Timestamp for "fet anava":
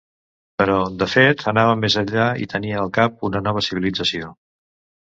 1.11-1.75